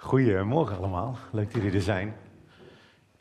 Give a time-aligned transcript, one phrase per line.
[0.00, 2.16] Goedemorgen allemaal, leuk dat jullie er zijn.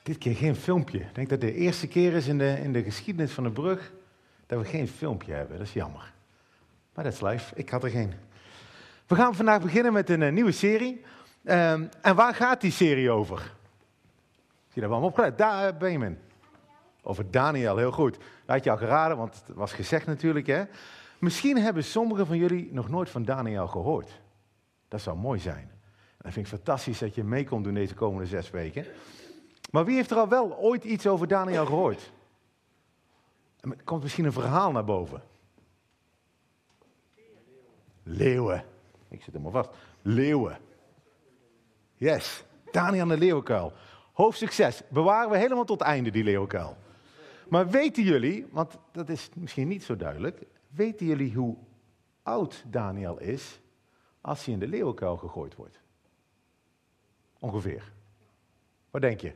[0.04, 1.00] Dit keer geen filmpje.
[1.00, 3.52] Ik denk dat het de eerste keer is in de, in de geschiedenis van de
[3.52, 3.92] brug
[4.46, 5.58] dat we geen filmpje hebben.
[5.58, 6.14] Dat is jammer.
[6.94, 8.14] Maar dat is live, ik had er geen.
[9.08, 11.02] We gaan vandaag beginnen met een, eh, nieuwe serie.
[11.44, 13.38] Ehm, en waar gaat die serie over?
[14.68, 15.38] Zie je dat wel opgelet?
[15.38, 16.20] Daar, uh, Benjamin.
[17.02, 18.18] Over Daniel, heel goed.
[18.18, 20.48] Dat had je al geraden, want het was gezegd natuurlijk.
[20.48, 20.64] Hè?
[21.20, 24.22] Misschien hebben sommigen van jullie nog nooit van Daniel gehoord.
[24.88, 25.77] Dat zou mooi zijn.
[26.18, 28.86] En vind ik fantastisch dat je mee komt doen deze komende zes weken.
[29.72, 32.12] Maar wie heeft er al wel ooit iets over Daniel gehoord?
[33.60, 35.24] Er komt misschien een verhaal naar boven.
[38.04, 38.64] Leeuwen.
[39.08, 39.70] Ik zit helemaal vast.
[40.02, 40.58] Leeuwen.
[41.96, 42.44] Yes.
[42.72, 43.74] Daniel de leeuwenkuil.
[44.14, 44.82] Hoofdsucces.
[44.90, 46.78] Bewaren we helemaal tot einde, die leeuwenkuil.
[47.50, 50.42] Maar weten jullie, want dat is misschien niet zo duidelijk.
[50.68, 51.58] Weten jullie hoe
[52.24, 53.60] oud Daniel is
[54.22, 55.80] als hij in de leeuwenkuil gegooid wordt?
[57.40, 57.92] Ongeveer.
[58.92, 59.32] Wat denk je?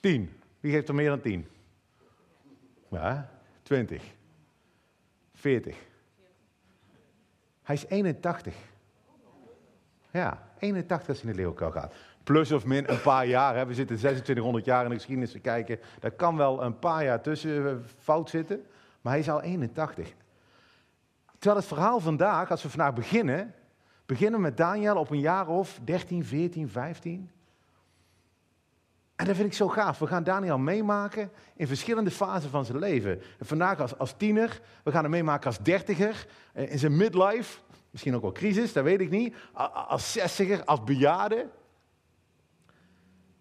[0.00, 0.40] Tien.
[0.60, 1.48] Wie geeft er meer dan tien?
[2.88, 3.30] Ja,
[3.62, 4.02] twintig.
[5.34, 5.76] Veertig.
[7.62, 8.54] Hij is 81.
[10.10, 11.94] Ja, 81 als hij in de leeuwenkuil gaat.
[12.24, 13.56] Plus of min een paar jaar.
[13.56, 13.66] Hè.
[13.66, 15.78] We zitten 2600 jaar in de geschiedenis te kijken.
[16.00, 18.66] Daar kan wel een paar jaar tussen eh, fout zitten.
[19.00, 20.14] Maar hij is al 81.
[21.38, 23.54] Terwijl het verhaal vandaag, als we vandaag beginnen,
[24.12, 27.30] beginnen met Daniel op een jaar of 13, 14, 15.
[29.16, 29.98] En dat vind ik zo gaaf.
[29.98, 33.22] We gaan Daniel meemaken in verschillende fasen van zijn leven.
[33.40, 37.58] vandaag als, als tiener, we gaan hem meemaken als dertiger, eh, in zijn midlife,
[37.90, 39.34] misschien ook wel crisis, dat weet ik niet.
[39.88, 41.48] Als zestiger, als bejaarde.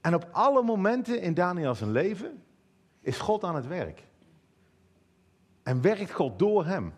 [0.01, 2.43] En op alle momenten in Daniel zijn leven
[3.01, 4.03] is God aan het werk.
[5.63, 6.93] En werkt God door hem.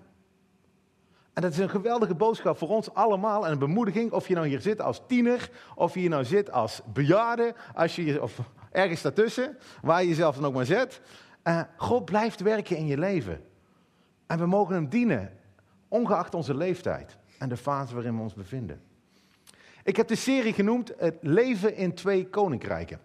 [1.34, 4.12] En dat is een geweldige boodschap voor ons allemaal en een bemoediging.
[4.12, 7.96] Of je nou hier zit als tiener, of je hier nou zit als bejaarde, als
[7.96, 8.40] je, of
[8.72, 11.02] ergens daartussen, waar je jezelf dan ook maar zet.
[11.44, 13.44] Uh, God blijft werken in je leven.
[14.28, 15.38] En we mogen hem dienen,
[15.88, 18.82] ongeacht onze leeftijd en de fase waarin we ons bevinden.
[19.84, 23.00] Ik heb de serie genoemd Het leven in twee koninkrijken.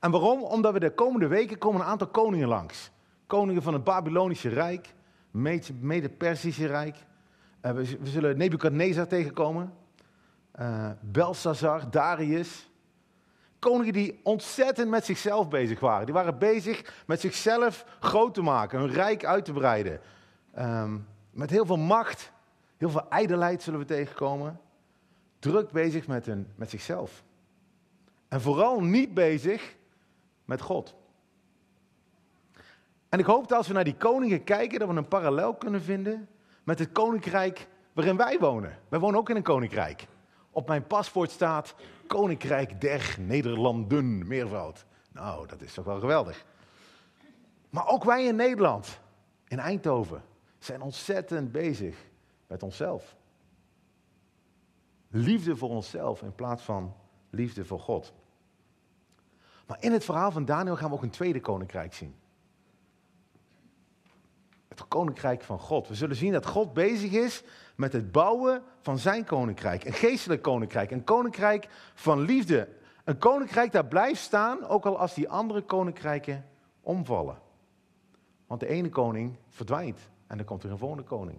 [0.00, 0.42] En waarom?
[0.42, 2.90] Omdat we de komende weken komen een aantal koningen langs.
[3.26, 4.94] Koningen van het Babylonische Rijk,
[5.80, 6.96] Mede-Persische Rijk.
[7.62, 9.72] Uh, we, we, zullen Nebukadnezar tegenkomen.
[10.60, 12.70] Uh, Belshazzar, Darius.
[13.58, 16.04] Koningen die ontzettend met zichzelf bezig waren.
[16.04, 20.00] Die waren bezig met zichzelf groot te maken, hun rijk uit te breiden.
[20.58, 22.32] Um, met heel veel macht,
[22.76, 24.60] heel veel ijdelheid zullen we tegenkomen.
[25.38, 27.24] Druk bezig met, hun, met zichzelf.
[28.28, 29.76] En vooral niet bezig
[30.44, 30.94] met God.
[33.08, 35.82] En ik hoop dat als we naar die koningen kijken, dat we een parallel kunnen
[35.82, 36.28] vinden
[36.64, 38.78] met het koninkrijk waarin wij wonen.
[38.88, 40.06] Wij wonen ook in een koninkrijk.
[40.50, 41.74] Op mijn paspoort staat
[42.06, 44.84] Koninkrijk der Nederlanden, meervoud.
[45.12, 46.44] Nou, dat is toch wel geweldig.
[47.70, 49.00] Maar ook wij in Nederland,
[49.48, 50.22] in Eindhoven,
[50.58, 51.96] zijn ontzettend bezig
[52.46, 53.16] met onszelf.
[55.08, 56.94] Liefde voor onszelf in plaats van
[57.30, 58.12] liefde voor God.
[59.66, 62.14] Maar in het verhaal van Daniel gaan we ook een tweede koninkrijk zien
[64.68, 65.88] het koninkrijk van God.
[65.88, 67.42] We zullen zien dat God bezig is
[67.76, 69.84] met het bouwen van zijn koninkrijk.
[69.84, 72.68] Een geestelijk koninkrijk, een koninkrijk van liefde.
[73.04, 76.44] Een koninkrijk dat blijft staan, ook al als die andere koninkrijken
[76.80, 77.38] omvallen.
[78.46, 81.38] Want de ene koning verdwijnt en dan komt er een volgende koning.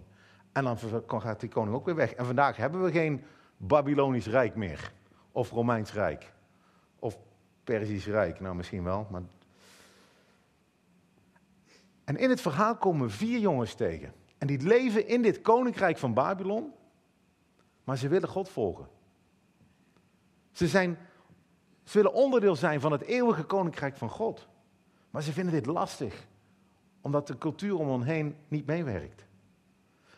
[0.52, 0.78] En dan
[1.20, 2.12] gaat die koning ook weer weg.
[2.12, 3.24] En vandaag hebben we geen
[3.56, 4.92] Babylonisch Rijk meer.
[5.32, 6.32] Of Romeins Rijk.
[6.98, 7.18] Of
[7.64, 8.40] Persisch Rijk.
[8.40, 9.22] Nou, misschien wel, maar
[12.08, 14.12] en in het verhaal komen vier jongens tegen.
[14.38, 16.72] En die leven in dit koninkrijk van Babylon,
[17.84, 18.88] maar ze willen God volgen.
[20.52, 20.98] Ze, zijn,
[21.84, 24.48] ze willen onderdeel zijn van het eeuwige koninkrijk van God.
[25.10, 26.26] Maar ze vinden dit lastig,
[27.00, 29.24] omdat de cultuur om hen heen niet meewerkt.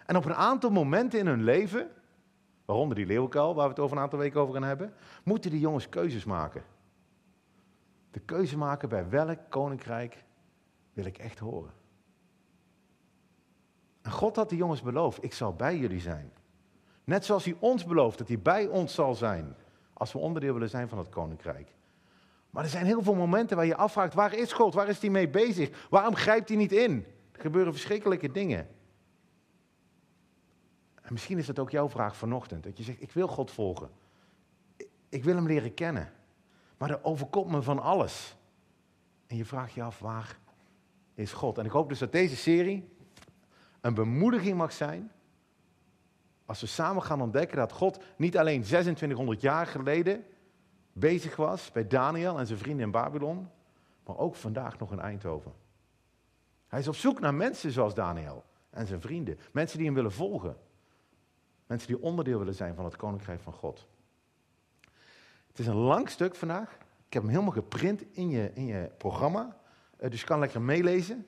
[0.06, 1.90] En op een aantal momenten in hun leven,
[2.64, 4.94] waaronder die leeuwenkuil, waar we het over een aantal weken over gaan hebben,
[5.24, 6.62] moeten die jongens keuzes maken.
[8.10, 10.24] De keuze maken bij welk koninkrijk
[10.92, 11.78] wil ik echt horen.
[14.02, 16.32] En God had de jongens beloofd, ik zal bij jullie zijn.
[17.04, 19.56] Net zoals hij ons belooft dat hij bij ons zal zijn,
[19.92, 21.74] als we onderdeel willen zijn van het koninkrijk.
[22.50, 24.74] Maar er zijn heel veel momenten waar je afvraagt, waar is God?
[24.74, 25.86] Waar is hij mee bezig?
[25.90, 27.06] Waarom grijpt hij niet in?
[27.32, 28.68] Er gebeuren verschrikkelijke dingen.
[30.94, 33.90] En misschien is dat ook jouw vraag vanochtend, dat je zegt, ik wil God volgen.
[35.08, 36.12] Ik wil hem leren kennen.
[36.76, 38.36] Maar er overkomt me van alles.
[39.26, 40.38] En je vraagt je af, waar
[41.14, 41.58] is God?
[41.58, 42.88] En ik hoop dus dat deze serie
[43.80, 45.12] een bemoediging mag zijn
[46.46, 50.24] Als we samen gaan ontdekken dat God niet alleen 2600 jaar geleden
[50.92, 53.48] bezig was bij Daniel en zijn vrienden in Babylon,
[54.06, 55.52] maar ook vandaag nog in Eindhoven.
[56.66, 59.38] Hij is op zoek naar mensen zoals Daniel en zijn vrienden.
[59.52, 60.56] Mensen die hem willen volgen.
[61.66, 63.86] Mensen die onderdeel willen zijn van het koninkrijk van God.
[65.46, 66.78] Het is een lang stuk vandaag.
[67.06, 69.56] Ik heb hem helemaal geprint in je, in je programma.
[69.96, 71.26] Eh, dus je kan lekker meelezen.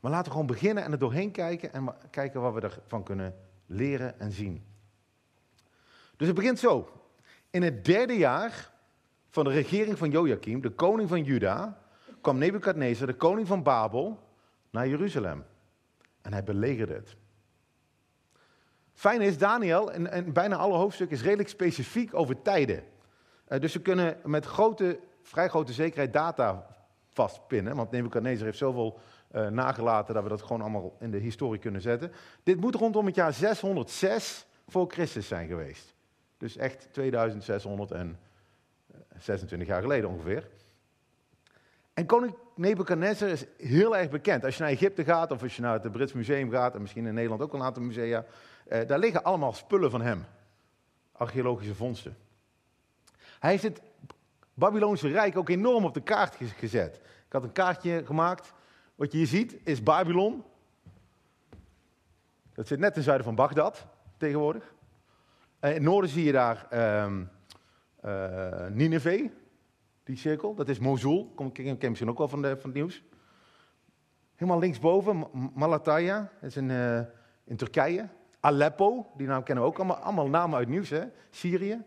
[0.00, 3.34] Maar laten we gewoon beginnen en er doorheen kijken en kijken wat we ervan kunnen
[3.66, 4.64] leren en zien.
[6.16, 6.88] Dus het begint zo.
[7.50, 8.72] In het derde jaar
[9.30, 11.78] van de regering van Joachim, de koning van Juda,
[12.20, 14.28] kwam Nebukadnezar, de koning van Babel,
[14.70, 15.44] naar Jeruzalem.
[16.22, 17.16] En hij belegerde het.
[18.92, 22.84] Fijn is, Daniel, en, bijna alle hoofdstukken is redelijk specifiek over tijden.
[23.48, 26.66] Uh, dus we kunnen met grote, vrij grote zekerheid data
[27.08, 27.76] vastpinnen.
[27.76, 28.98] Want Nebuchadnezzar heeft zoveel
[29.34, 32.12] uh, nagelaten dat we dat gewoon allemaal in de historie kunnen zetten.
[32.42, 35.94] Dit moet rondom het jaar 606 voor Christus zijn geweest.
[36.36, 40.48] Dus echt 2626 jaar geleden ongeveer.
[41.94, 44.44] En koning Nebuchadnezzar is heel erg bekend.
[44.44, 47.06] Als je naar Egypte gaat of als je naar het Brits Museum gaat, en misschien
[47.06, 48.24] in Nederland ook een aantal musea,
[48.68, 50.24] eh, daar liggen allemaal spullen van hem.
[51.12, 52.16] Archeologische vondsten.
[53.38, 53.80] Hij heeft het
[54.54, 56.96] Babylonische Rijk ook enorm op de kaart gezet.
[57.26, 58.52] Ik had een kaartje gemaakt.
[59.00, 60.44] Wat je hier ziet is Babylon.
[62.54, 63.86] Dat zit net ten zuiden van Bagdad
[64.16, 64.74] tegenwoordig.
[65.58, 66.66] En in het noorden zie je daar
[67.04, 67.30] um,
[68.76, 69.30] Nineveh,
[70.04, 70.54] die cirkel.
[70.54, 73.02] Dat is Mosul, ik ken je misschien ook wel van, de, van het nieuws.
[74.34, 77.00] Helemaal linksboven, Malatya, dat is in, uh,
[77.44, 78.08] in Turkije.
[78.40, 81.04] Aleppo, die naam kennen we ook allemaal, allemaal namen uit nieuws, hè?
[81.30, 81.82] Syrië.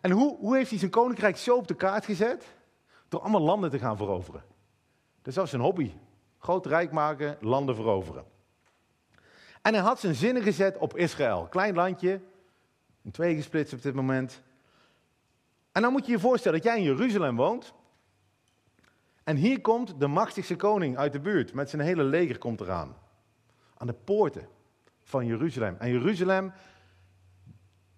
[0.00, 2.54] En hoe, hoe heeft hij zijn koninkrijk zo op de kaart gezet?
[3.08, 4.58] Door allemaal landen te gaan veroveren.
[5.22, 5.92] Dat was zijn hobby.
[6.38, 8.24] Groot rijk maken, landen veroveren.
[9.62, 11.46] En hij had zijn zinnen gezet op Israël.
[11.46, 12.20] Klein landje,
[13.02, 14.42] in twee gesplitst op dit moment.
[15.72, 17.72] En dan moet je je voorstellen dat jij in Jeruzalem woont.
[19.24, 21.52] En hier komt de machtigste koning uit de buurt.
[21.52, 22.96] Met zijn hele leger komt eraan.
[23.76, 24.48] Aan de poorten
[25.02, 25.76] van Jeruzalem.
[25.78, 26.52] En Jeruzalem,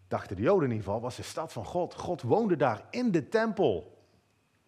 [0.08, 1.94] dachten de Joden in ieder geval, was de stad van God.
[1.94, 3.98] God woonde daar in de tempel.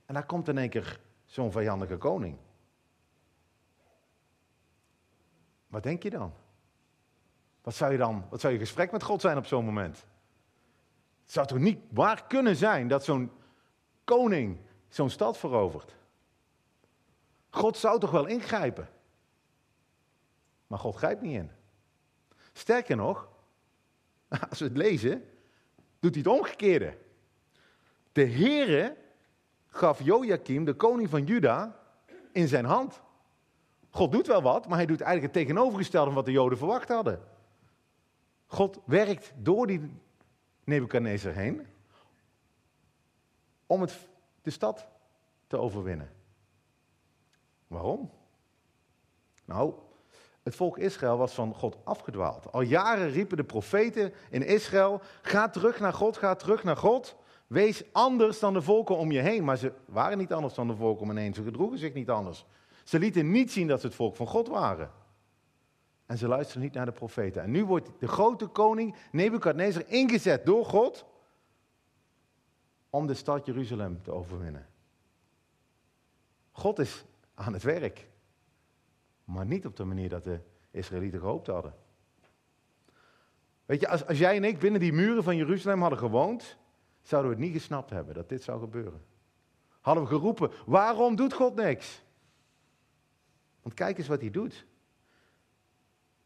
[0.06, 2.36] En daar komt in één keer zo'n vijandige koning.
[5.74, 6.32] Wat denk je dan?
[7.62, 9.96] Wat zou je dan, wat zou je gesprek met God zijn op zo'n moment?
[11.22, 13.32] Het zou toch niet waar kunnen zijn dat zo'n
[14.04, 15.96] koning zo'n stad verovert?
[17.50, 18.88] God zou toch wel ingrijpen?
[20.66, 21.50] Maar God grijpt niet in.
[22.52, 23.28] Sterker nog,
[24.50, 25.30] als we het lezen,
[26.00, 26.98] doet hij het omgekeerde.
[28.12, 28.96] De Heere
[29.66, 31.80] gaf Joachim, de koning van Juda,
[32.32, 33.02] in zijn hand.
[33.94, 36.88] God doet wel wat, maar hij doet eigenlijk het tegenovergestelde van wat de Joden verwacht
[36.88, 37.20] hadden.
[38.46, 39.90] God werkt door die
[40.64, 41.66] Nebuchadnezzar heen
[43.66, 43.98] om het,
[44.42, 44.86] de stad
[45.46, 46.10] te overwinnen.
[47.66, 48.10] Waarom?
[49.44, 49.74] Nou,
[50.42, 52.52] het volk Israël was van God afgedwaald.
[52.52, 57.16] Al jaren riepen de profeten in Israël: ga terug naar God, ga terug naar God.
[57.46, 59.44] Wees anders dan de volken om je heen.
[59.44, 61.34] Maar ze waren niet anders dan de volken om hen heen.
[61.34, 62.46] Ze gedroegen zich niet anders.
[62.84, 64.90] Ze lieten niet zien dat ze het volk van God waren.
[66.06, 67.42] En ze luisterden niet naar de profeten.
[67.42, 71.06] En nu wordt de grote koning Nebukadnezar ingezet door God
[72.90, 74.66] om de stad Jeruzalem te overwinnen.
[76.52, 78.08] God is aan het werk.
[79.24, 81.74] Maar niet op de manier dat de Israëlieten gehoopt hadden.
[83.66, 86.56] Weet je, als, als jij en ik binnen die muren van Jeruzalem hadden gewoond,
[87.02, 89.04] zouden we het niet gesnapt hebben dat dit zou gebeuren.
[89.80, 92.03] Hadden we geroepen, waarom doet God niks?
[93.64, 94.66] Want kijk eens wat hij doet.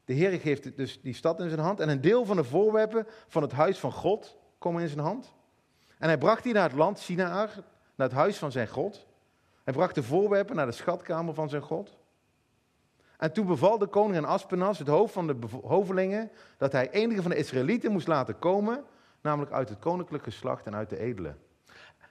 [0.04, 3.06] De Heer geeft dus die stad in zijn hand en een deel van de voorwerpen
[3.28, 5.34] van het huis van God komen in zijn hand.
[5.98, 7.54] En hij bracht die naar het land Sinaar,
[7.94, 9.06] naar het huis van zijn God.
[9.64, 11.98] Hij bracht de voorwerpen naar de schatkamer van zijn God.
[13.16, 17.22] En toen beval de koning aan Aspenas, het hoofd van de hovelingen, dat hij enige
[17.22, 18.84] van de Israëlieten moest laten komen,
[19.20, 21.38] namelijk uit het koninklijk geslacht en uit de edelen.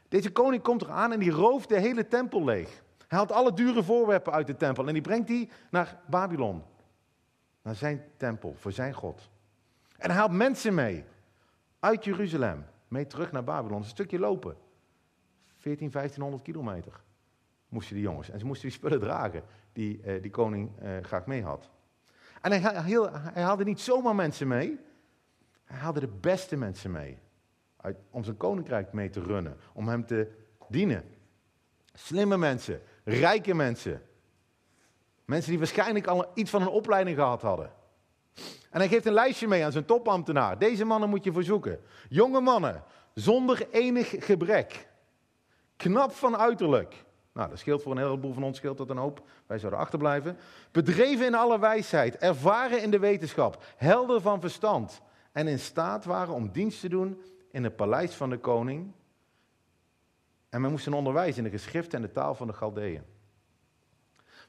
[0.08, 2.86] Deze koning komt eraan en die rooft de hele tempel leeg.
[3.08, 6.64] Hij haalt alle dure voorwerpen uit de tempel en die brengt die naar Babylon.
[7.62, 9.30] Naar zijn tempel, voor zijn God.
[9.98, 11.04] En hij haalt mensen mee
[11.80, 13.82] uit Jeruzalem, mee terug naar Babylon.
[13.82, 14.56] Een stukje lopen.
[15.56, 17.02] 14, 1500 kilometer
[17.70, 18.30] moesten die jongens.
[18.30, 21.70] En ze moesten die spullen dragen die eh, die koning eh, graag mee had.
[22.42, 24.80] En hij, haalde niet zomaar mensen mee.
[25.64, 27.18] Hij haalde de beste mensen mee.
[27.78, 29.58] Uit, om zijn koninkrijk mee te runnen.
[29.74, 30.32] Om hem te
[30.70, 31.04] dienen.
[31.94, 32.82] Slimme mensen.
[33.08, 34.02] Rijke mensen.
[35.26, 37.72] Mensen die waarschijnlijk al iets van een opleiding gehad hadden.
[38.70, 40.58] En hij geeft een lijstje mee aan zijn topambtenaar.
[40.58, 41.80] Deze mannen moet je verzoeken.
[42.10, 42.84] Jonge mannen,
[43.14, 44.88] zonder enig gebrek.
[45.76, 47.06] Knap van uiterlijk.
[47.34, 49.22] Nou, dat scheelt voor een heleboel van ons, scheelt dat een hoop.
[49.46, 50.38] Wij zouden achterblijven.
[50.72, 55.02] Bedreven in alle wijsheid, ervaren in de wetenschap, helder van verstand.
[55.32, 57.22] En in staat waren om dienst te doen
[57.52, 58.92] in het paleis van de koning.
[60.50, 63.04] En men moest hen onderwijzen in de geschriften en de taal van de Galdeën.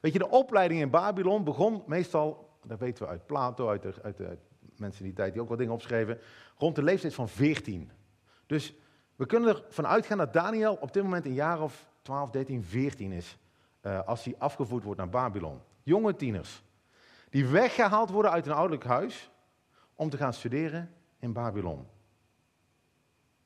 [0.01, 3.93] Weet je, de opleiding in Babylon begon meestal, dat weten we uit Plato, uit, de,
[4.03, 4.37] uit, de,
[4.75, 6.19] mensen die die tijd die ook wat dingen opschreven,
[6.57, 7.91] rond de leeftijd van 14.
[8.45, 8.73] Dus
[9.15, 13.11] we kunnen ervan uitgaan dat Daniel op dit moment een jaar of 12, 13, 14
[13.11, 13.37] is,
[13.81, 15.59] uh, als hij afgevoerd wordt naar Babylon.
[15.83, 16.63] Jonge tieners,
[17.29, 19.31] die weggehaald worden uit een ouderlijk huis
[19.95, 21.87] om te gaan studeren in Babylon.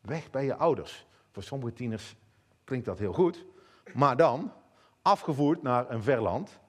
[0.02, 1.06] Weg bij je ouders.
[1.32, 2.16] Voor sommige tieners
[2.64, 3.46] klinkt dat heel goed,
[3.94, 4.54] maar dan
[5.02, 6.60] afgevoerd naar een verland,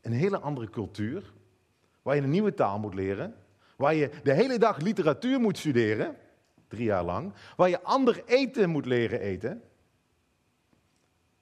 [0.00, 1.32] een hele andere cultuur,
[2.02, 3.34] waar je een nieuwe taal moet leren,
[3.76, 6.16] waar je de hele dag literatuur moet studeren,
[6.68, 9.62] drie jaar lang, waar je ander eten moet leren eten,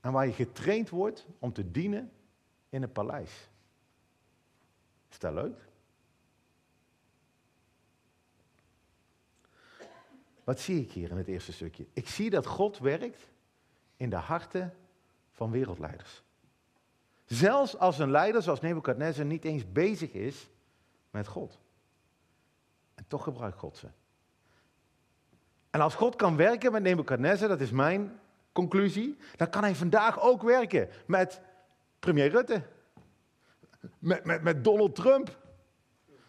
[0.01, 2.13] en waar je getraind wordt om te dienen
[2.69, 3.49] in het paleis.
[5.11, 5.71] Is dat leuk?
[10.45, 11.87] Wat zie ik hier in het eerste stukje?
[11.93, 13.29] Ik zie dat God werkt
[14.03, 14.75] in de harten
[15.33, 16.23] van wereldleiders.
[17.25, 20.49] Zelfs als een leider zoals Nebuchadnezzar niet eens bezig is
[21.11, 21.59] met God.
[22.95, 23.87] En toch gebruikt God ze.
[25.71, 28.21] En als God kan werken met Nebuchadnezzar, dat is mijn
[28.53, 31.41] conclusie, dan kan hij vandaag ook werken met
[31.99, 32.63] premier Rutte.
[33.99, 35.39] Met, met, met Donald Trump.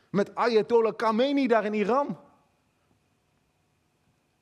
[0.09, 2.17] Met Ayatollah Khamenei daar in Iran.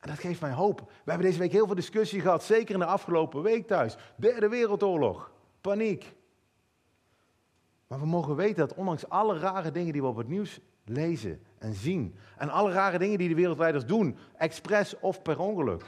[0.02, 0.80] En dat geeft mij hoop.
[0.80, 3.98] We hebben deze week heel veel discussie gehad, zeker in de afgelopen week thuis.
[4.16, 5.32] Derde Wereldoorlog,
[5.62, 6.16] paniek.
[7.88, 11.42] Maar we mogen weten dat ondanks alle rare dingen die we op het nieuws lezen
[11.58, 15.84] en zien, en alle rare dingen die de wereldleiders doen, expres of per ongeluk,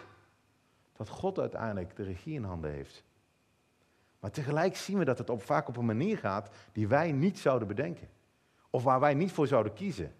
[0.97, 3.03] dat God uiteindelijk de regie in handen heeft.
[4.19, 7.39] Maar tegelijk zien we dat het op, vaak op een manier gaat die wij niet
[7.39, 8.09] zouden bedenken.
[8.69, 10.13] Of waar wij niet voor zouden kiezen.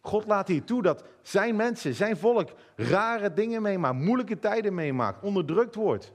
[0.00, 5.22] God laat hier toe dat zijn mensen, zijn volk, rare dingen meemaakt, moeilijke tijden meemaakt,
[5.22, 6.12] onderdrukt wordt.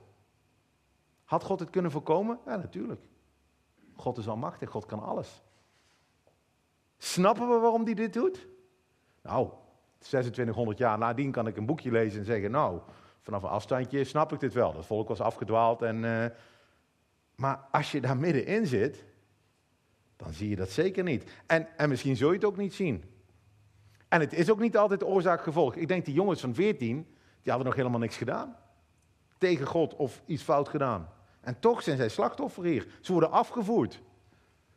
[1.24, 2.40] Had God het kunnen voorkomen?
[2.46, 3.02] Ja, natuurlijk.
[3.96, 5.44] God is almachtig, God kan alles.
[6.98, 8.48] Snappen we waarom hij dit doet?
[9.22, 9.50] Nou,
[10.00, 12.80] 2600 jaar nadien kan ik een boekje lezen en zeggen, nou,
[13.22, 14.74] vanaf een afstandje snap ik dit wel.
[14.74, 15.82] Dat volk was afgedwaald.
[15.82, 16.26] En, uh,
[17.36, 19.06] maar als je daar middenin zit,
[20.16, 21.32] dan zie je dat zeker niet.
[21.46, 23.15] En, en misschien zul je het ook niet zien.
[24.08, 25.76] En het is ook niet altijd oorzaak-gevolg.
[25.76, 26.96] Ik denk die jongens van 14,
[27.42, 28.56] die hadden nog helemaal niks gedaan.
[29.38, 31.10] Tegen God of iets fout gedaan.
[31.42, 32.88] En toch zijn zij slachtoffer hier.
[33.02, 34.02] Ze worden afgevoerd.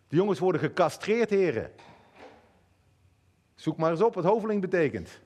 [0.09, 1.73] De jongens worden gecastreerd, heren.
[3.55, 5.21] Zoek maar eens op wat hoveling betekent.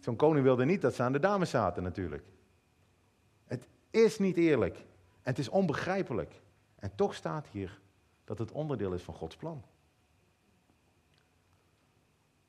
[0.00, 2.24] Zo'n koning wilde niet dat ze aan de dames zaten natuurlijk.
[3.44, 4.84] Het is niet eerlijk.
[5.22, 6.40] Het is onbegrijpelijk.
[6.78, 7.80] En toch staat hier
[8.24, 9.64] dat het onderdeel is van Gods plan.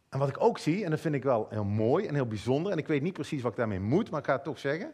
[0.10, 2.72] En wat ik ook zie, en dat vind ik wel heel mooi en heel bijzonder,
[2.72, 4.94] en ik weet niet precies wat ik daarmee moet, maar ik ga het toch zeggen.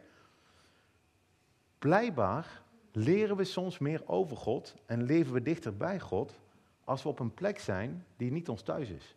[1.80, 6.40] Blijkbaar leren we soms meer over God en leven we dichter bij God
[6.84, 9.16] als we op een plek zijn die niet ons thuis is.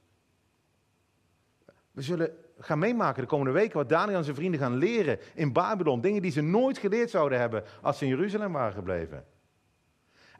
[1.90, 5.52] We zullen gaan meemaken de komende weken wat Daniel en zijn vrienden gaan leren in
[5.52, 6.00] Babylon.
[6.00, 9.24] Dingen die ze nooit geleerd zouden hebben als ze in Jeruzalem waren gebleven.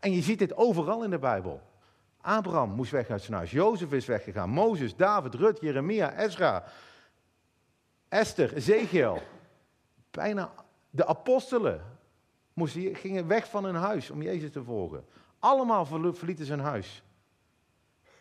[0.00, 1.60] En je ziet dit overal in de Bijbel.
[2.20, 3.50] Abraham moest weg uit zijn huis.
[3.50, 4.50] Jozef is weggegaan.
[4.50, 6.64] Mozes, David, Rut, Jeremia, Ezra,
[8.08, 9.22] Esther, Ezekiel.
[10.10, 10.52] Bijna
[10.90, 11.84] de apostelen
[12.52, 15.04] moesten, gingen weg van hun huis om Jezus te volgen.
[15.38, 17.02] Allemaal verlieten zijn huis.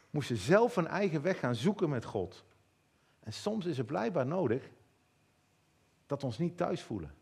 [0.09, 2.43] Moesten zelf een eigen weg gaan zoeken met God.
[3.19, 4.69] En soms is het blijkbaar nodig
[6.05, 7.15] dat we ons niet thuis voelen.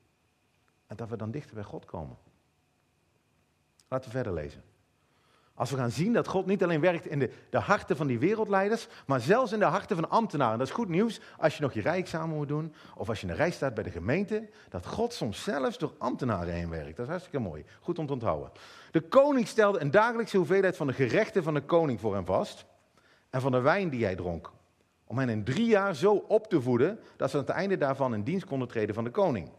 [0.88, 2.17] En dat we dan dichter bij God komen.
[3.88, 4.63] Laten we verder lezen.
[5.57, 8.19] Als we gaan zien dat God niet alleen werkt in de, de harten van die
[8.19, 10.57] wereldleiders, maar zelfs in de harten van ambtenaren.
[10.57, 13.31] Dat is goed nieuws als je nog je rijexamen moet doen, of als je in
[13.33, 16.95] de rij staat bij de gemeente, dat God soms zelfs door ambtenaren heen werkt.
[16.95, 17.65] Dat is hartstikke mooi.
[17.81, 18.51] Goed om te onthouden.
[18.91, 22.65] De koning stelde een dagelijkse hoeveelheid van de gerechten van de koning voor hem vast
[23.29, 24.51] en van de wijn die hij dronk.
[25.05, 28.13] Om hen in drie jaar zo op te voeden dat ze aan het einde daarvan
[28.13, 29.50] in dienst konden treden van de koning.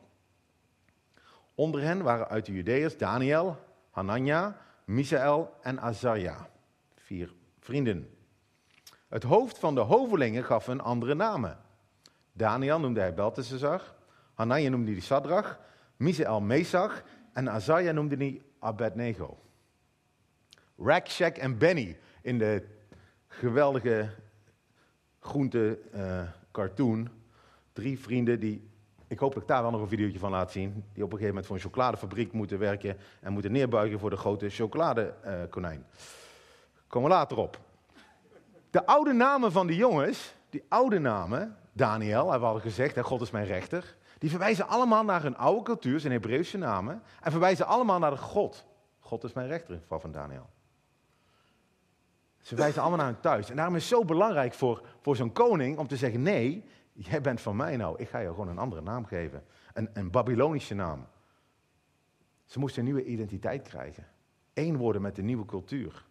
[1.54, 3.56] Onder hen waren uit de Judeërs Daniel,
[3.90, 6.48] Hanania, Misaël en Azaria.
[6.94, 8.10] Vier vrienden.
[9.08, 11.58] Het hoofd van de hovelingen gaf hun andere namen.
[12.32, 13.82] Daniel noemde hij Beltesazar,
[14.34, 15.58] Hanania noemde hij Sadrach,
[15.96, 17.02] Misaël Mesach
[17.32, 19.38] en Azaria noemde hij Abednego.
[20.78, 22.66] Rakshak en Benny in de
[23.26, 24.10] geweldige
[25.20, 27.08] groente eh, cartoon.
[27.72, 28.70] Drie vrienden die,
[29.06, 31.18] ik hoop dat ik daar wel nog een videootje van laat zien, die op een
[31.18, 35.86] gegeven moment voor een chocoladefabriek moeten werken en moeten neerbuigen voor de grote chocoladekonijn.
[36.86, 37.58] Komen we later op.
[38.70, 43.30] De oude namen van die jongens, die oude namen, Daniel, we hadden gezegd, God is
[43.30, 47.98] mijn rechter, die verwijzen allemaal naar hun oude cultuur, zijn Hebreeuwse namen, en verwijzen allemaal
[47.98, 48.64] naar de God.
[48.98, 50.48] God is mijn rechter in het geval van Daniel.
[52.40, 53.50] Ze wijzen allemaal naar hun thuis.
[53.50, 56.64] En daarom is het zo belangrijk voor, voor zo'n koning om te zeggen: nee,
[56.96, 57.98] jij bent van mij nou.
[57.98, 59.44] Ik ga je gewoon een andere naam geven.
[59.72, 61.06] Een, een Babylonische naam.
[62.44, 64.06] Ze moesten een nieuwe identiteit krijgen.
[64.54, 66.04] Eén worden met de nieuwe cultuur.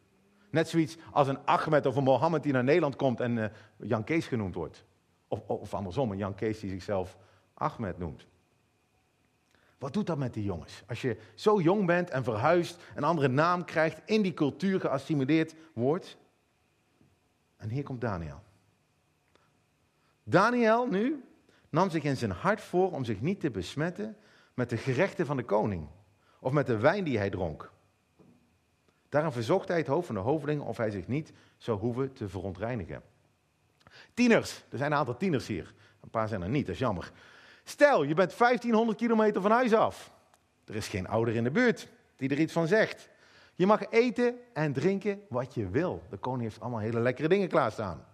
[0.52, 3.46] Net zoiets als een Ahmed of een Mohammed die naar Nederland komt en uh,
[3.78, 4.86] Jan Kees genoemd wordt.
[5.28, 7.18] Of, of andersom, een Jan Kees die zichzelf
[7.54, 8.28] Ahmed noemt.
[9.78, 10.84] Wat doet dat met die jongens?
[10.88, 15.56] Als je zo jong bent en verhuist, een andere naam krijgt, in die cultuur geassimileerd
[15.74, 16.18] wordt.
[17.58, 18.45] En hier komt Daniel.
[20.28, 21.24] Daniel nu
[21.70, 24.18] nam zich in zijn hart voor om zich niet te besmetten
[24.54, 25.88] met de gerechten van de koning
[26.40, 27.72] of met de wijn die hij dronk.
[29.10, 32.30] Daarom verzocht hij het hoofd van de hoveling of hij zich niet zou hoeven te
[32.30, 33.02] verontreinigen.
[34.14, 35.74] Tieners, er zijn een aantal tieners hier.
[36.02, 37.12] Een paar zijn er niet, dat is jammer.
[37.64, 40.12] Stel, je bent 1500 kilometer van huis af.
[40.66, 43.10] Er is geen ouder in de buurt die er iets van zegt.
[43.54, 46.02] Je mag eten en drinken wat je wil.
[46.10, 48.06] De koning heeft allemaal hele lekkere dingen klaarstaan.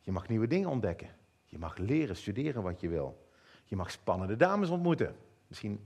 [0.00, 1.15] Je mag nieuwe dingen ontdekken.
[1.56, 3.28] Je mag leren, studeren wat je wil.
[3.64, 5.16] Je mag spannende dames ontmoeten.
[5.46, 5.84] Misschien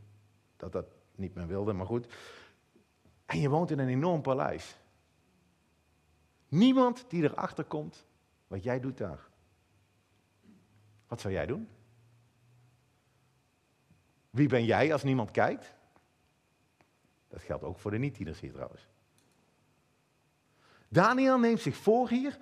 [0.56, 2.06] dat dat niet meer wilde, maar goed.
[3.26, 4.76] En je woont in een enorm paleis.
[6.48, 8.06] Niemand die erachter komt
[8.46, 9.28] wat jij doet daar.
[11.06, 11.68] Wat zou jij doen?
[14.30, 15.74] Wie ben jij als niemand kijkt?
[17.28, 18.88] Dat geldt ook voor de niet-tieners hier trouwens.
[20.88, 22.38] Daniel neemt zich voor hier.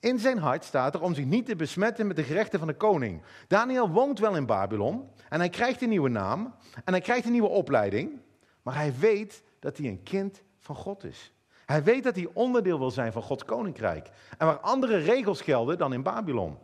[0.00, 2.74] In zijn hart staat er om zich niet te besmetten met de gerechten van de
[2.74, 3.22] koning.
[3.48, 7.32] Daniel woont wel in Babylon en hij krijgt een nieuwe naam en hij krijgt een
[7.32, 8.20] nieuwe opleiding.
[8.62, 11.32] Maar hij weet dat hij een kind van God is.
[11.66, 14.10] Hij weet dat hij onderdeel wil zijn van Gods koninkrijk.
[14.38, 16.58] En waar andere regels gelden dan in Babylon.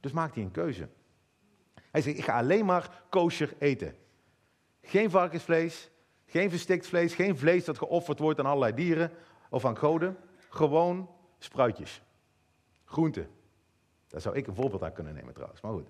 [0.00, 0.88] Dus maakt hij een keuze.
[1.90, 3.96] Hij zegt, ik ga alleen maar kosher eten.
[4.82, 5.90] Geen varkensvlees,
[6.26, 9.10] geen verstikt vlees, geen vlees dat geofferd wordt aan allerlei dieren
[9.50, 10.16] of aan goden.
[10.48, 12.02] Gewoon spruitjes.
[12.86, 13.28] Groenten.
[14.08, 15.88] Daar zou ik een voorbeeld aan kunnen nemen trouwens, maar goed.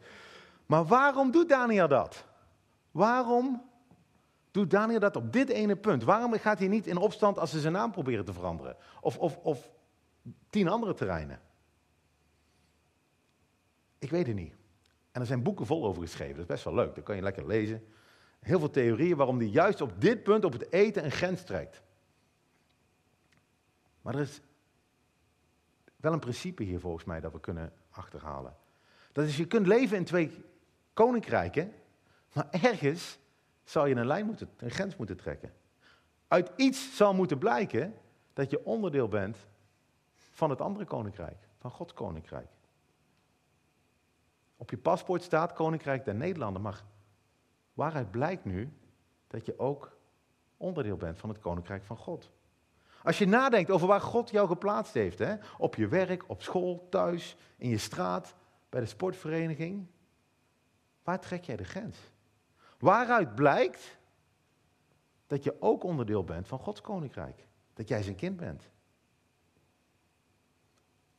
[0.67, 2.25] Maar waarom doet Daniel dat?
[2.91, 3.63] Waarom
[4.51, 6.03] doet Daniel dat op dit ene punt?
[6.03, 8.77] Waarom gaat hij niet in opstand als ze zijn naam proberen te veranderen?
[9.01, 9.71] Of, of, of
[10.51, 11.41] tien andere terreinen?
[13.99, 14.55] Ik weet het niet.
[15.13, 16.35] En er zijn boeken vol over geschreven.
[16.35, 16.95] Dat is best wel leuk.
[16.95, 17.87] Dat kan je lekker lezen.
[18.41, 21.83] Heel veel theorieën waarom hij juist op dit punt, op het eten, een grens trekt.
[24.03, 24.41] Maar er is
[26.07, 28.57] wel een principe hier volgens mij dat we kunnen achterhalen.
[29.13, 30.45] Dat is, je kunt leven in twee
[30.93, 31.73] koninkrijken,
[32.33, 33.19] maar ergens
[33.65, 35.53] zal je een lijn moeten, een grens moeten trekken.
[36.29, 37.95] Uit iets zal moeten blijken
[38.33, 39.37] dat je onderdeel bent
[40.15, 42.49] van het andere koninkrijk, van Gods koninkrijk.
[44.57, 46.85] Op je paspoort staat Koninkrijk der Nederlanden, maar
[47.75, 48.73] waaruit blijkt nu
[49.27, 49.97] dat je ook
[50.57, 52.31] onderdeel bent van het Koninkrijk van God?
[53.07, 55.35] Als je nadenkt over waar God jou geplaatst heeft, hè?
[55.59, 58.35] op je werk, op school, thuis, in je straat,
[58.69, 59.87] bij de sportvereniging,
[61.03, 61.99] waar trek jij de grens?
[62.79, 63.99] Waaruit blijkt
[65.27, 67.47] dat je ook onderdeel bent van Gods Koninkrijk?
[67.75, 68.71] Dat jij zijn kind bent.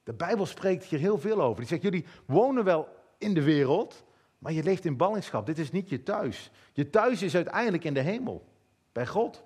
[0.04, 1.60] De Bijbel spreekt hier heel veel over.
[1.60, 4.04] Die zegt, jullie wonen wel in de wereld,
[4.40, 5.46] maar je leeft in ballingschap.
[5.46, 6.52] Dit is niet je thuis.
[6.74, 8.46] Je thuis is uiteindelijk in de hemel,
[8.92, 9.46] bij God.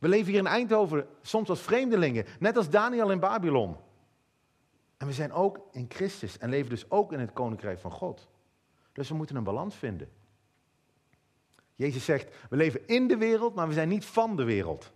[0.00, 3.76] We leven hier in Eindhoven soms als vreemdelingen, net als Daniel in Babylon.
[4.96, 8.28] En we zijn ook in Christus en leven dus ook in het koninkrijk van God.
[8.92, 10.08] Dus we moeten een balans vinden.
[11.74, 14.92] Jezus zegt, we leven in de wereld, maar we zijn niet van de wereld.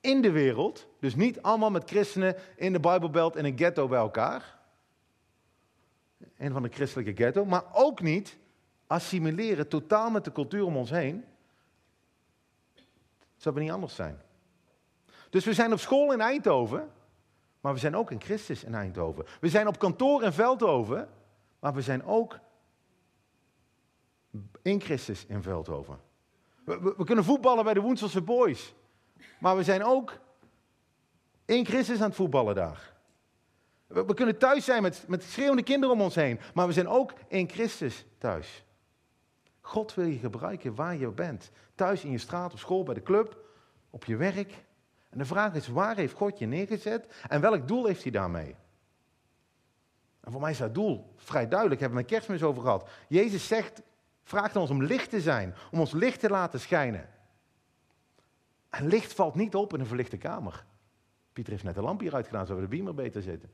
[0.00, 3.98] In de wereld, dus niet allemaal met christenen in de Bijbelbelt in een ghetto bij
[3.98, 4.58] elkaar
[6.38, 8.36] een van de christelijke ghetto, maar ook niet
[8.86, 11.24] assimileren totaal met de cultuur om ons heen.
[13.38, 14.20] Zou we niet anders zijn.
[15.30, 16.90] Dus we zijn op school in Eindhoven,
[17.60, 19.24] maar we zijn ook in Christus in Eindhoven.
[19.40, 21.08] We zijn op kantoor in Veldhoven,
[21.60, 22.38] maar we zijn ook
[24.62, 26.00] in Christus in Veldhoven.
[26.64, 28.74] We, we kunnen voetballen bij de Woenselse Boys,
[29.40, 30.18] maar we zijn ook
[31.44, 32.96] in Christus aan het voetballen daar.
[33.86, 37.12] We, kunnen thuis zijn met, met schreeuwende kinderen om ons heen, maar we zijn ook
[37.28, 38.64] in Christus thuis.
[39.68, 41.50] God wil je gebruiken waar je bent.
[41.74, 43.36] Thuis, in je straat, op school, bij de club,
[43.90, 44.64] op je werk.
[45.10, 48.56] En de vraag is, waar heeft God je neergezet en welk doel heeft hij daarmee?
[50.20, 52.88] En voor mij is dat doel vrij duidelijk, hebben we een kerstmis over gehad.
[53.08, 53.82] Jezus zegt,
[54.22, 57.08] vraagt ons om licht te zijn, om ons licht te laten schijnen.
[58.68, 60.64] En licht valt niet op in een verlichte kamer.
[61.32, 63.50] Pieter heeft net een lampje eruit gedaan, zodat we de beamer beter zitten.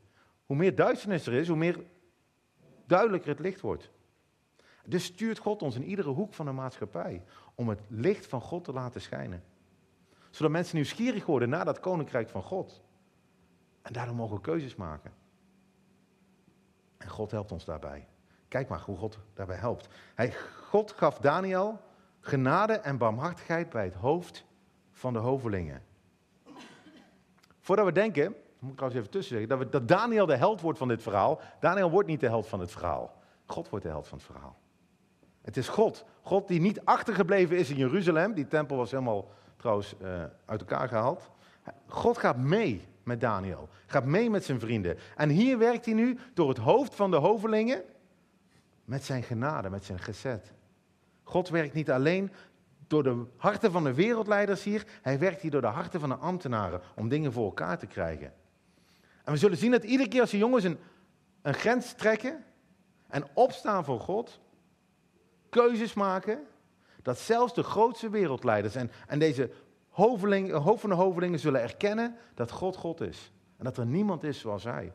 [0.47, 1.85] Hoe meer duisternis er is, hoe meer
[2.87, 3.91] duidelijker het licht wordt.
[4.87, 7.23] Dus stuurt God ons in iedere hoek van de maatschappij
[7.55, 9.45] om het licht van God te laten schijnen.
[10.31, 12.83] Zodat mensen nieuwsgierig worden naar dat koninkrijk van God.
[13.83, 15.13] En daardoor mogen we keuzes maken.
[16.97, 18.09] En God helpt ons daarbij.
[18.49, 19.89] Kijk maar hoe God daarbij helpt.
[20.15, 20.33] Hij,
[20.69, 21.81] God gaf Daniel
[22.21, 24.45] genade en barmhartigheid bij het hoofd
[24.93, 25.83] van de hovelingen.
[27.61, 30.79] Voordat we denken, moet ik trouwens even tussen zeggen, dat, dat Daniel de held wordt
[30.79, 31.41] van dit verhaal.
[31.61, 33.23] Daniel wordt niet de held van het verhaal.
[33.47, 34.59] God wordt de held van het verhaal.
[35.45, 36.05] Het is God.
[36.23, 38.35] God die niet achtergebleven is in Jeruzalem.
[38.35, 40.09] Die tempel was helemaal trouwens uh,
[40.45, 41.31] uit elkaar gehaald.
[41.87, 43.69] God gaat mee met Daniel.
[43.87, 44.99] Gaat mee met zijn vrienden.
[45.17, 47.83] En hier werkt hij nu door het hoofd van de hovelingen
[48.85, 50.53] met zijn genade, met zijn gezet.
[51.23, 52.33] God werkt niet alleen
[52.87, 56.15] door de harten van de wereldleiders hier, hij werkt hier door de harten van de
[56.15, 58.33] ambtenaren om dingen voor elkaar te krijgen.
[59.25, 60.79] En we zullen zien dat iedere keer als die jongens een,
[61.43, 62.45] een grens trekken
[63.09, 64.41] en opstaan voor God,
[65.55, 66.47] keuzes maken,
[67.03, 69.51] dat zelfs de grootste wereldleiders en, en deze
[69.89, 73.33] hoveling, hoofd van de hovelingen zullen erkennen dat God God is.
[73.57, 74.93] En dat er niemand is zoals hij.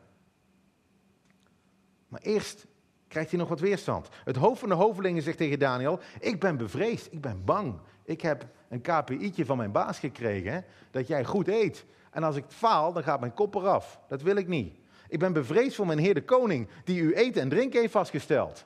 [2.08, 2.66] Maar eerst
[3.08, 4.08] krijgt hij nog wat weerstand.
[4.24, 7.80] Het hoofd van de hovelingen zegt tegen Daniel: Ik ben bevreesd, ik ben bang.
[8.04, 11.84] Ik heb een KPI'tje van mijn baas gekregen, dat jij goed eet.
[12.10, 14.00] En als ik faal, dan gaat mijn kop eraf.
[14.08, 14.74] Dat wil ik niet.
[15.08, 18.64] Ik ben bevreesd voor mijn heer de koning, die u eten en drinken heeft vastgesteld.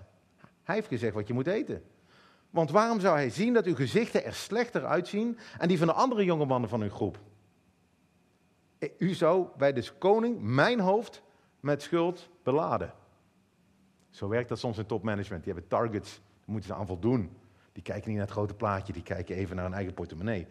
[0.64, 1.83] Hij heeft gezegd wat je moet eten.
[2.50, 5.92] Want waarom zou hij zien dat uw gezichten er slechter uitzien en die van de
[5.92, 7.18] andere jonge mannen van uw groep?
[8.98, 11.22] U zou bij de koning mijn hoofd
[11.61, 12.92] met schuld beladen.
[14.11, 15.44] Zo werkt dat soms in topmanagement.
[15.44, 17.37] Die hebben targets, daar moeten ze aan voldoen.
[17.72, 20.46] Die kijken niet naar het grote plaatje, die kijken even naar hun eigen portemonnee.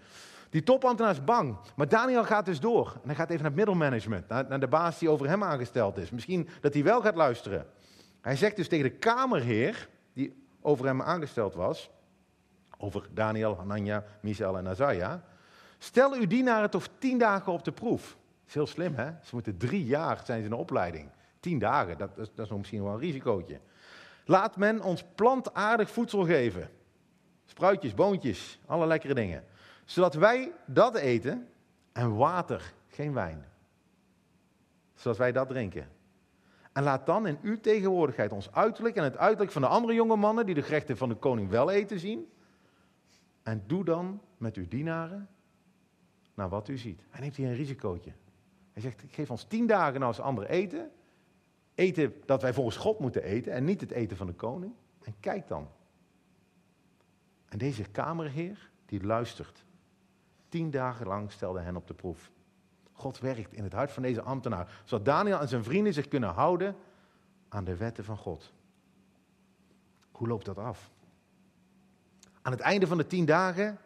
[0.50, 2.92] Die topambtenaar is bang, maar Daniel gaat dus door.
[3.02, 5.98] En hij gaat even naar het middelmanagement, naar, naar de baas die over hem aangesteld
[5.98, 6.10] is.
[6.10, 7.66] Misschien dat hij wel gaat luisteren.
[8.22, 9.90] Hij zegt dus tegen de kamerheer,
[10.64, 11.90] over hem aangesteld was,
[12.78, 15.24] over Daniel, Hanania, Misael en Azaja.
[15.78, 18.08] Stel uw dienaren toch tien dagen op de proef.
[18.08, 19.12] Dat is heel slim, hè?
[19.24, 21.10] Ze moeten drie jaar zijn ze in de opleiding.
[21.40, 23.60] Tien dagen, dat, dat, dat is misschien wel een risicootje.
[24.26, 26.70] Laat men ons plantaardig voedsel geven.
[27.46, 29.44] Spruitjes, boontjes, alle lekkere dingen.
[29.86, 31.48] Zodat wij dat eten
[31.92, 33.46] en water, geen wijn.
[34.96, 35.90] Zodat wij dat drinken.
[36.74, 40.16] En laat dan in uw tegenwoordigheid ons uiterlijk en het uiterlijk van de andere jonge
[40.16, 42.32] mannen die de gerechten van de koning wel eten zien.
[43.44, 45.30] En doe dan met uw dienaren
[46.34, 47.04] naar wat u ziet.
[47.10, 48.12] Hij neemt hier een risicootje.
[48.72, 50.92] Hij zegt, geef ons tien dagen nou als anderen eten.
[51.76, 54.74] Eten dat wij volgens God moeten eten en niet het eten van de koning.
[55.04, 55.68] En kijk dan.
[57.46, 59.66] En deze kamerheer, die luistert.
[60.50, 62.32] Tien dagen lang stelde hen op de proef.
[63.04, 66.30] God werkt in het hart van deze ambtenaar, zodat Daniel en zijn vrienden zich kunnen
[66.30, 66.76] houden
[67.50, 68.52] aan de wetten van God.
[70.12, 70.92] Hoe loopt dat af?
[72.42, 73.80] Aan het einde van de tien dagen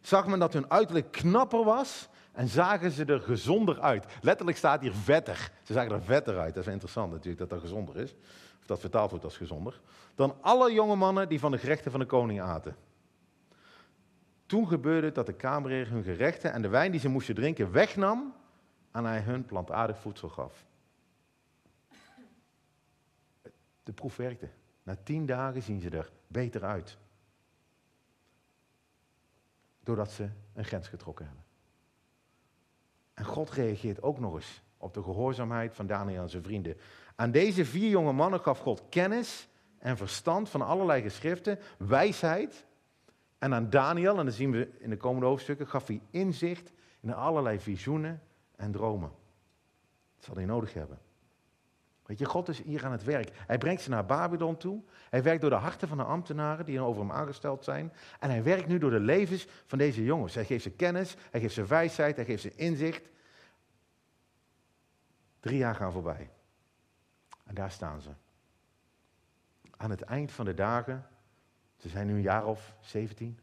[0.00, 4.06] zag men dat hun uiterlijk knapper was en zagen ze er gezonder uit.
[4.20, 5.50] Letterlijk staat hier vetter.
[5.62, 6.54] Ze zagen er vetter uit.
[6.54, 8.14] Dat is interessant natuurlijk dat dat gezonder is.
[8.60, 9.80] Of dat vertaald wordt als gezonder.
[10.14, 12.76] Dan alle jonge mannen die van de gerechten van de koning aten.
[14.46, 17.72] Toen gebeurde het dat de kamerheer hun gerechten en de wijn die ze moesten drinken
[17.72, 18.34] wegnam
[18.98, 20.66] en hij hun plantaardig voedsel gaf.
[23.82, 24.48] De proef werkte.
[24.82, 26.98] Na tien dagen zien ze er beter uit.
[29.80, 31.44] Doordat ze een grens getrokken hebben.
[33.14, 36.76] En God reageert ook nog eens op de gehoorzaamheid van Daniel en zijn vrienden.
[37.14, 42.66] Aan deze vier jonge mannen gaf God kennis en verstand van allerlei geschriften, wijsheid.
[43.38, 47.14] En aan Daniel, en dat zien we in de komende hoofdstukken, gaf hij inzicht in
[47.14, 48.22] allerlei visioenen
[48.58, 49.10] en dromen.
[50.16, 50.98] Dat zal hij nodig hebben.
[52.02, 53.30] Weet je, God is hier aan het werk.
[53.46, 54.82] Hij brengt ze naar Babylon toe.
[55.10, 57.92] Hij werkt door de harten van de ambtenaren die over hem aangesteld zijn.
[58.20, 60.34] En hij werkt nu door de levens van deze jongens.
[60.34, 63.08] Hij geeft ze kennis, hij geeft ze wijsheid, hij geeft ze inzicht.
[65.40, 66.30] Drie jaar gaan voorbij.
[67.44, 68.10] En daar staan ze.
[69.76, 71.06] Aan het eind van de dagen,
[71.76, 73.38] ze zijn nu een jaar of 17.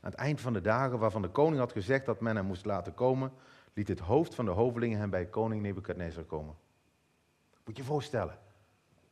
[0.00, 2.64] Aan het eind van de dagen waarvan de koning had gezegd dat men hem moest
[2.64, 3.32] laten komen,
[3.72, 6.56] liet het hoofd van de hovelingen hem bij koning Nebukadnezar komen.
[7.64, 8.38] Moet je je voorstellen.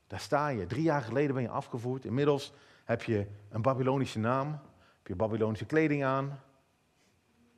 [0.06, 0.66] Daar sta je.
[0.66, 2.04] Drie jaar geleden ben je afgevoerd.
[2.04, 2.52] Inmiddels
[2.84, 4.50] heb je een Babylonische naam.
[4.96, 6.40] Heb je Babylonische kleding aan.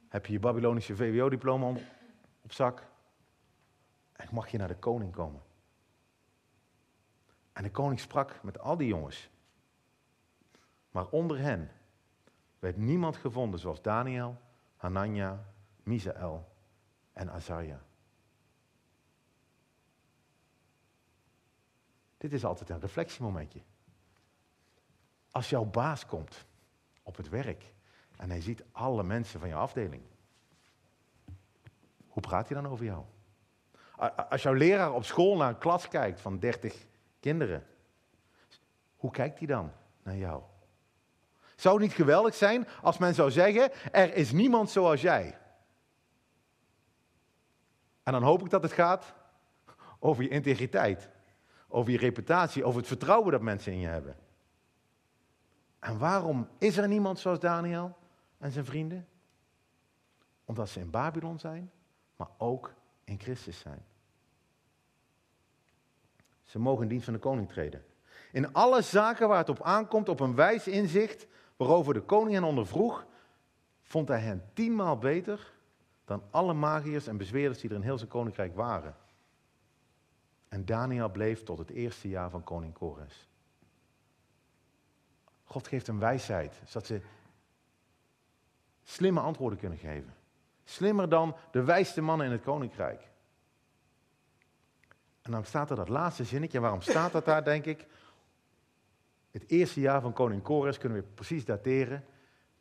[0.09, 1.69] heb je je Babylonische VWO-diploma
[2.43, 2.87] op zak
[4.13, 5.43] en mag je naar de koning komen.
[7.53, 9.31] En de koning sprak met al die jongens.
[10.91, 11.71] Maar onder hen
[12.59, 14.37] werd niemand gevonden zoals Daniel,
[14.77, 15.45] Hanania,
[15.83, 16.50] Misaël
[17.13, 17.83] en Azaria.
[22.17, 23.61] Dit is altijd een reflectiemomentje.
[25.31, 26.45] Als jouw baas komt
[27.03, 27.73] op het werk
[28.17, 30.03] en hij ziet alle mensen van je afdeling,
[32.09, 33.05] hoe praat hij dan over jou?
[34.29, 36.87] Als jouw leraar op school naar een klas kijkt van 30
[37.21, 37.67] kinderen,
[38.97, 40.43] hoe kijkt hij dan naar jou?
[41.57, 45.39] Zou het niet geweldig zijn als men zou zeggen: Er is niemand zoals jij?
[48.11, 49.15] En dan hoop ik dat het gaat
[49.99, 51.09] over je integriteit,
[51.69, 54.17] over je reputatie, over het vertrouwen dat mensen in je hebben.
[55.79, 57.97] En waarom is er niemand zoals Daniel
[58.39, 59.09] en zijn vrienden?
[60.45, 61.71] Omdat ze in Babylon zijn,
[62.17, 63.85] maar ook in Christus zijn.
[66.43, 67.85] Ze mogen in dienst van de koning treden.
[68.33, 72.45] In alle zaken waar het op aankomt, op een wijs inzicht, waarover de koning hen
[72.45, 73.07] ondervroeg,
[73.83, 75.53] vond hij hen tienmaal beter
[76.11, 78.97] dan alle magiërs en bezweerders die er in heel zijn koninkrijk waren.
[80.49, 83.29] En Daniel bleef tot het eerste jaar van koning Kores.
[85.45, 87.01] God geeft hem wijsheid, zodat ze
[88.83, 90.15] slimme antwoorden kunnen geven.
[90.65, 93.09] Slimmer dan de wijste mannen in het koninkrijk.
[95.23, 96.61] En dan staat er dat laatste zinnetje.
[96.61, 97.87] waarom staat dat daar, denk ik?
[99.31, 102.05] Het eerste jaar van koning Kores kunnen we precies dateren.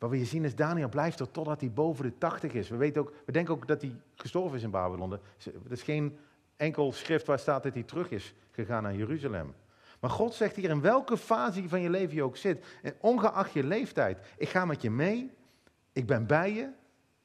[0.00, 2.68] Wat we hier zien is, Daniel blijft er totdat hij boven de 80 is.
[2.68, 5.12] We, weten ook, we denken ook dat hij gestorven is in Babylon.
[5.12, 5.20] Er
[5.68, 6.18] is geen
[6.56, 9.54] enkel schrift waar staat dat hij terug is gegaan naar Jeruzalem.
[10.00, 13.52] Maar God zegt hier, in welke fase van je leven je ook zit, en ongeacht
[13.52, 15.30] je leeftijd, ik ga met je mee,
[15.92, 16.68] ik ben bij je,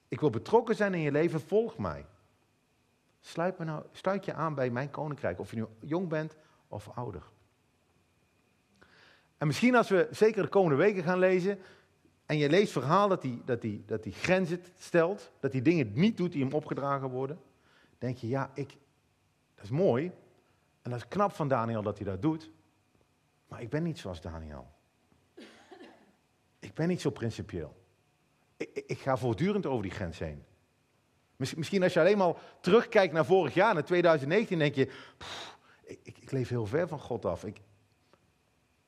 [0.08, 2.06] ik wil betrokken zijn in je leven, volg mij.
[3.58, 6.36] Nou, sluit je aan bij mijn koninkrijk, of je nu jong bent
[6.68, 7.24] of ouder.
[9.38, 11.60] En misschien als we zeker de komende weken gaan lezen,
[12.26, 15.92] en je leest verhaal dat hij dat die, dat die grenzen stelt, dat hij dingen
[15.94, 17.40] niet doet die hem opgedragen worden,
[17.98, 18.78] denk je, ja, ik,
[19.56, 20.12] dat is mooi,
[20.82, 22.52] en dat is knap van Daniel dat hij dat doet,
[23.48, 24.68] maar ik ben niet zoals Daniel.
[26.60, 27.76] Ik ben niet zo principieel.
[28.58, 30.44] Ik, ik ga voortdurend over die grens heen.
[31.36, 34.92] Misschien als je alleen maar terugkijkt naar vorig jaar, naar 2019, denk je,
[35.84, 37.46] ik, ik, leef heel ver van God af.
[37.46, 37.62] Ik,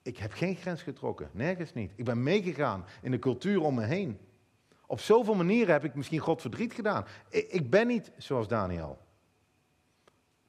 [0.08, 1.94] ik heb geen grens getrokken, nergens niet.
[1.96, 4.20] Ik ben meegegaan in de cultuur om me heen.
[4.86, 7.06] Op zoveel manieren heb ik misschien God verdriet gedaan.
[7.30, 8.98] Ik, ik ben niet zoals Daniel.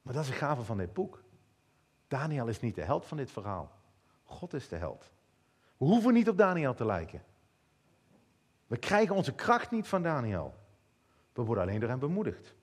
[0.01, 1.23] Maar dat is de gave van dit boek.
[2.07, 3.71] Daniel is niet de held van dit verhaal.
[4.23, 5.11] God is de held.
[5.77, 7.23] We hoeven niet op Daniel te lijken.
[8.67, 10.53] We krijgen onze kracht niet van Daniel.
[11.33, 12.55] We worden alleen door hem bemoedigd.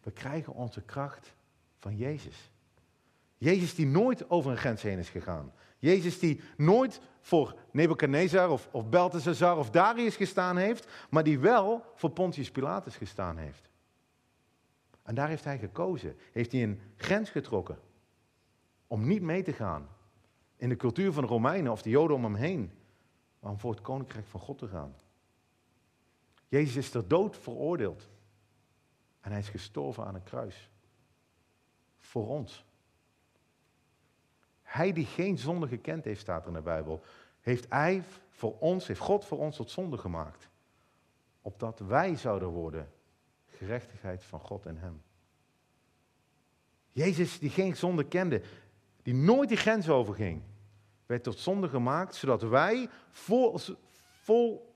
[0.00, 1.34] We krijgen onze kracht
[1.78, 2.50] van Jezus.
[3.36, 5.52] Jezus die nooit over een grens heen is gegaan.
[5.78, 8.84] Jezus die nooit voor Nebuchadnezzar of, of
[9.56, 13.70] of Darius gestaan heeft, maar die wel voor Pontius Pilatus gestaan heeft.
[15.02, 16.16] En daar heeft hij gekozen.
[16.32, 17.78] Heeft hij een grens getrokken
[18.86, 19.88] om niet mee te gaan
[20.56, 22.72] in de cultuur van de Romeinen of de Joden om hem heen,
[23.38, 24.94] maar om voor het koninkrijk van God te gaan.
[26.48, 28.08] Jezus is ter dood veroordeeld.
[29.20, 30.70] En hij is gestorven aan een kruis.
[31.98, 32.64] Voor ons.
[34.66, 37.02] Hij die geen zonde gekend heeft, staat er in de Bijbel,
[37.40, 40.48] heeft hij voor ons, heeft God voor ons tot zonde gemaakt.
[41.42, 42.92] Opdat wij zouden worden
[43.46, 45.02] gerechtigheid van God en hem.
[46.92, 48.42] Jezus die geen zonde kende,
[49.02, 50.42] die nooit die grens overging,
[51.06, 53.58] werd tot zonde gemaakt, zodat wij vol,
[54.22, 54.74] vol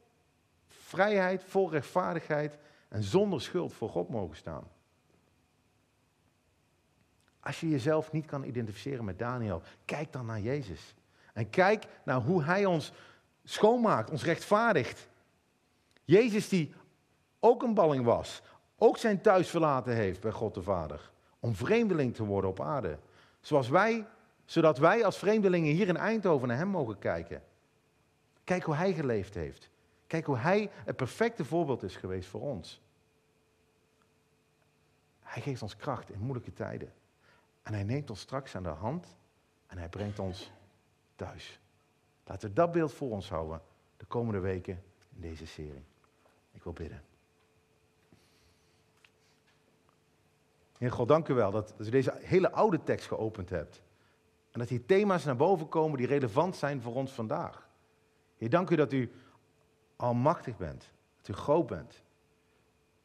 [0.69, 4.69] vrijheid, vol rechtvaardigheid en zonder schuld voor God mogen staan.
[7.41, 10.95] Als je jezelf niet kan identificeren met Daniel, kijk dan naar Jezus.
[11.33, 12.93] En kijk naar hoe hij ons
[13.45, 15.09] schoonmaakt, ons rechtvaardigt.
[16.05, 16.75] Jezus die
[17.39, 18.43] ook een balling was,
[18.79, 22.99] ook zijn thuis verlaten heeft bij God de Vader, om vreemdeling te worden op aarde.
[23.41, 24.07] Zoals wij,
[24.45, 27.43] zodat wij als vreemdelingen hier in Eindhoven naar hem mogen kijken.
[28.45, 29.71] Kijk hoe hij geleefd heeft.
[30.07, 32.81] Kijk hoe hij het perfecte voorbeeld is geweest voor ons.
[35.21, 36.93] Hij geeft ons kracht in moeilijke tijden.
[37.63, 39.17] En hij neemt ons straks aan de hand
[39.67, 40.53] en hij brengt ons
[41.17, 41.61] thuis.
[42.25, 43.63] Laten we dat beeld voor ons houden
[43.97, 44.83] de komende weken
[45.15, 45.85] in deze serie.
[46.53, 47.03] Ik wil bidden.
[50.79, 53.83] Heer God, dank u wel dat, u deze hele oude tekst geopend hebt.
[54.51, 57.69] En dat hier thema's naar boven komen die relevant zijn voor ons vandaag.
[58.37, 59.13] Heer, dank u dat u
[59.97, 60.91] almachtig bent.
[61.17, 62.03] Dat u groot bent.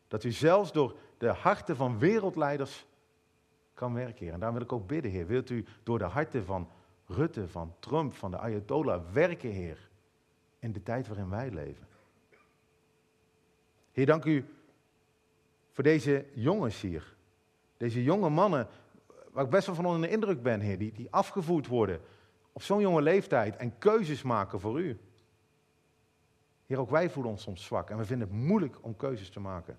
[0.08, 2.86] Dat u zelfs door de harten van wereldleiders
[3.76, 4.34] kan werken, Heer.
[4.34, 5.28] En daar wil ik ook bidden, Heer.
[5.28, 6.70] Wilt u door de harten van
[7.06, 9.90] Rutte, van Trump, van de Ayatollah werken, Heer.
[10.60, 11.88] In de tijd waarin wij leven.
[13.92, 14.46] Heer, dank u
[15.72, 17.16] voor deze jongens hier.
[17.78, 18.68] Deze jonge mannen,
[19.32, 20.78] waar ik best wel van onder de indruk ben, Heer.
[20.78, 22.02] Die, die afgevoerd worden
[22.52, 25.00] op zo'n jonge leeftijd en keuzes maken voor u.
[26.66, 29.40] Heer, ook wij voelen ons soms zwak en we vinden het moeilijk om keuzes te
[29.40, 29.78] maken.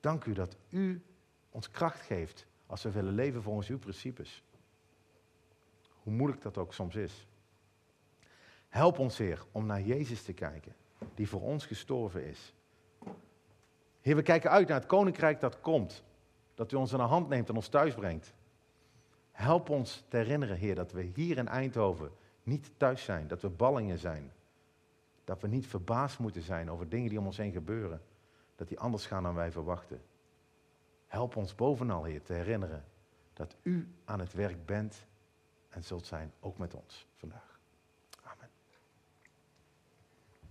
[0.00, 1.02] Dank u dat u
[1.50, 4.42] ons kracht geeft als we willen leven volgens uw principes.
[6.02, 7.26] Hoe moeilijk dat ook soms is.
[8.68, 10.74] Help ons, Heer, om naar Jezus te kijken,
[11.14, 12.54] die voor ons gestorven is.
[14.00, 16.04] Heer, we kijken uit naar het koninkrijk dat komt,
[16.54, 18.34] dat u ons aan de hand neemt en ons thuis brengt.
[19.32, 22.10] Help ons te herinneren, Heer, dat we hier in Eindhoven
[22.42, 24.32] niet thuis zijn, dat we ballingen zijn.
[25.24, 28.02] Dat we niet verbaasd moeten zijn over dingen die om ons heen gebeuren,
[28.56, 30.00] dat die anders gaan dan wij verwachten.
[31.08, 32.84] Help ons bovenal, Heer, te herinneren
[33.32, 35.06] dat u aan het werk bent
[35.68, 37.57] en zult zijn, ook met ons vandaag.